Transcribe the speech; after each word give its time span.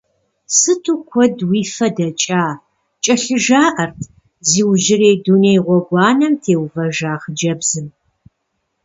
Сыту 0.57 0.93
куэд 1.09 1.37
уи 1.49 1.61
фэ 1.75 1.87
дэкӏа!— 1.95 2.45
кӏэлъыжаӏэрт, 3.03 3.99
зи 4.47 4.59
иужьрей 4.63 5.17
дуней 5.23 5.59
гъуэгуанэм 5.65 6.33
теувэжа 6.43 7.13
хъыджэбзым. 7.21 7.87